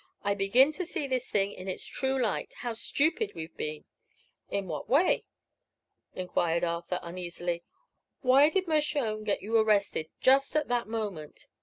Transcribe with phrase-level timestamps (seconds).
[0.23, 2.53] "I begin to see this thing in its true light.
[2.61, 3.85] How stupid we've been!"
[4.49, 5.25] "In what way?"
[6.15, 7.61] enquired Arthur, uneasily.
[8.21, 11.45] "Why did Mershone get you arrested, just at that moment?"